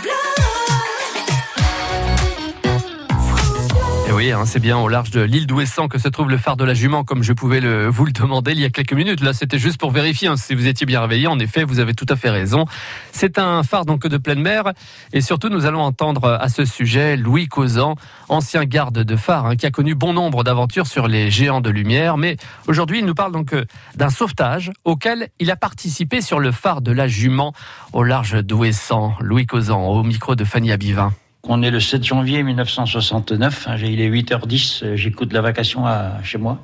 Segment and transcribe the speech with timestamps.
[0.00, 0.41] Blood.
[4.12, 6.58] Et oui, hein, c'est bien au large de l'île d'Ouessant que se trouve le phare
[6.58, 9.22] de la Jument, comme je pouvais vous le demander il y a quelques minutes.
[9.22, 11.28] Là, c'était juste pour vérifier hein, si vous étiez bien réveillé.
[11.28, 12.66] En effet, vous avez tout à fait raison.
[13.12, 14.74] C'est un phare donc de pleine mer.
[15.14, 17.94] Et surtout, nous allons entendre à ce sujet Louis Causan,
[18.28, 21.70] ancien garde de phare, hein, qui a connu bon nombre d'aventures sur les géants de
[21.70, 22.18] lumière.
[22.18, 23.64] Mais aujourd'hui, il nous parle donc euh,
[23.96, 27.54] d'un sauvetage auquel il a participé sur le phare de la Jument,
[27.94, 29.14] au large d'Ouessant.
[29.22, 31.14] Louis Causan, au micro de Fanny Abivin.
[31.48, 36.22] On est le 7 janvier 1969, hein, il est 8h10, euh, j'écoute la vacation à,
[36.22, 36.60] chez moi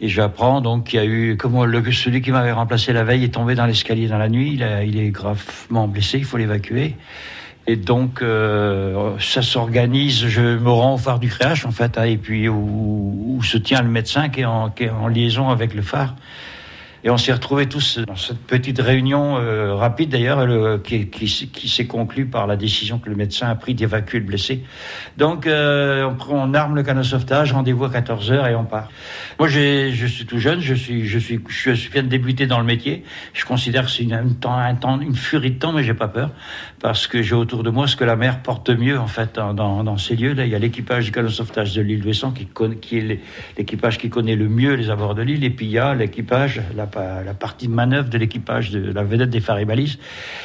[0.00, 3.24] et j'apprends donc qu'il y a eu, comme le, celui qui m'avait remplacé la veille
[3.24, 6.96] est tombé dans l'escalier dans la nuit, il, est gravement blessé, il faut l'évacuer.
[7.66, 12.04] Et donc euh, ça s'organise, je me rends au phare du créage en fait, hein,
[12.04, 16.14] et puis où, se tient le médecin qui est en liaison avec le phare.
[17.06, 21.86] Et on s'est retrouvés tous dans cette petite réunion euh, rapide d'ailleurs, qui, qui, s'est
[21.86, 24.64] conclue par la décision que le médecin a pris d'évacuer le blessé.
[25.18, 28.64] Donc euh, on, prend, on arme le canot sauvetage, rendez-vous à 14 h et on
[28.64, 28.88] part.
[29.38, 32.64] Moi je suis tout jeune, je suis, je suis, je viens de débuter dans le
[32.64, 33.04] métier.
[33.34, 35.92] Je considère que c'est une, un temps, un temps, une furie de temps, mais j'ai
[35.92, 36.30] pas peur
[36.80, 39.52] parce que j'ai autour de moi ce que la mer porte mieux en fait dans,
[39.52, 40.32] dans, dans ces lieux.
[40.32, 42.48] Là, il y a l'équipage du canot sauvetage de l'île d'Ouessant qui,
[42.80, 43.20] qui est
[43.58, 46.62] l'équipage qui connaît le mieux les abords de l'île, et puis il y a l'équipage,
[46.74, 49.98] la la partie de manœuvre de l'équipage de la vedette des phares et balises,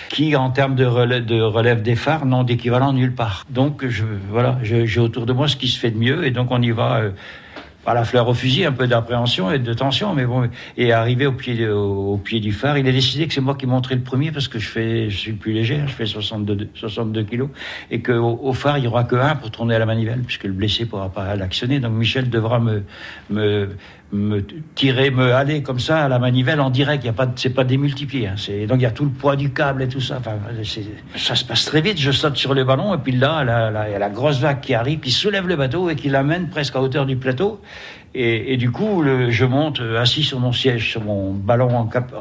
[0.09, 3.45] qui, en termes de relève, de relève des phares, n'ont d'équivalent nulle part.
[3.49, 3.85] Donc,
[4.29, 6.71] voilà, j'ai autour de moi ce qui se fait de mieux, et donc on y
[6.71, 6.97] va.
[6.97, 7.11] Euh,
[7.85, 11.25] à la fleur au fusil, un peu d'appréhension et de tension, mais bon, et arrivé
[11.25, 14.01] au pied, au, pied du phare, il a décidé que c'est moi qui monterai le
[14.01, 17.49] premier parce que je fais, je suis le plus léger, je fais 62, 62 kilos,
[17.89, 20.43] et qu'au au phare, il n'y aura que un pour tourner à la manivelle, puisque
[20.43, 21.79] le blessé pourra pas l'actionner.
[21.79, 22.83] Donc Michel devra me,
[23.29, 23.69] me,
[24.11, 24.43] me
[24.75, 27.03] tirer, me aller comme ça à la manivelle en direct.
[27.03, 28.27] Il y a pas, c'est pas démultiplié.
[28.27, 28.35] Hein.
[28.37, 30.17] C'est, donc il y a tout le poids du câble et tout ça.
[30.19, 30.37] Enfin,
[31.15, 31.99] ça se passe très vite.
[31.99, 33.43] Je saute sur le ballon et puis là,
[33.87, 36.49] il y a la grosse vague qui arrive, qui soulève le bateau et qui l'amène
[36.49, 37.61] presque à hauteur du plateau.
[38.15, 42.11] Et, du coup, je monte assis sur mon siège, sur mon ballon en, cap,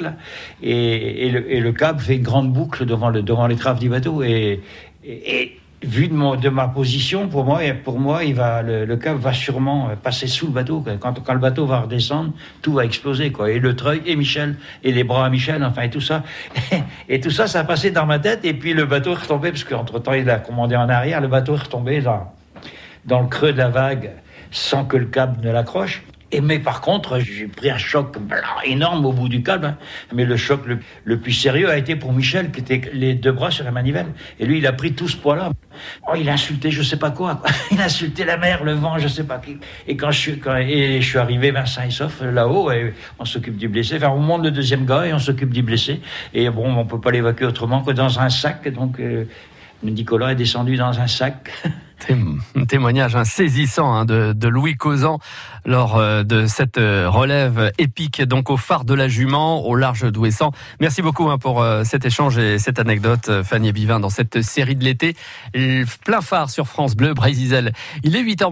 [0.00, 0.14] là,
[0.60, 4.24] et, le, et le câble fait grande boucle devant, le, devant l'étrave du bateau.
[4.24, 4.60] Et,
[5.82, 10.46] vu de, ma position, pour moi, pour moi, le, le, câble va sûrement passer sous
[10.46, 10.84] le bateau.
[10.98, 13.52] Quand, le bateau va redescendre, tout va exploser, quoi.
[13.52, 16.24] Et le treuil, et Michel, et les bras à Michel, enfin, et tout ça.
[17.08, 18.44] Et tout ça, ça a passé dans ma tête.
[18.44, 21.20] Et puis le bateau est retombé, parce qu'entre temps, il a commandé en arrière.
[21.20, 22.02] Le bateau est retombé
[23.04, 24.10] dans le creux de la vague,
[24.50, 26.02] sans que le câble ne l'accroche.
[26.32, 28.16] Et mais par contre, j'ai pris un choc
[28.64, 29.66] énorme au bout du câble.
[29.66, 29.76] Hein.
[30.14, 30.62] Mais le choc
[31.04, 34.06] le, plus sérieux a été pour Michel, qui était les deux bras sur la manivelle.
[34.38, 35.50] Et lui, il a pris tout ce poids-là.
[36.08, 37.42] Oh, il a insulté je sais pas quoi.
[37.72, 39.58] Il a insulté la mer, le vent, je sais pas qui.
[39.88, 43.96] Et quand je suis arrivé ben, sain et sauf là-haut, et on s'occupe du blessé.
[43.96, 46.00] Enfin, on monte le deuxième gars et on s'occupe du blessé.
[46.34, 48.68] Et bon, on peut pas l'évacuer autrement que dans un sac.
[48.68, 49.24] Donc, euh,
[49.82, 51.50] Nicolas est descendu dans un sac.
[52.68, 55.18] Témoignage hein, saisissant hein, de, Louis Causan
[55.66, 60.10] lors euh, de cette euh, relève épique donc au phare de la Jument au large
[60.10, 60.52] d'Ouessant.
[60.80, 64.76] Merci beaucoup hein, pour euh, cet échange et cette anecdote Fanny Bivin dans cette série
[64.76, 65.14] de l'été
[66.04, 67.72] plein phare sur France Bleu Brésil.
[68.02, 68.50] Il est 8h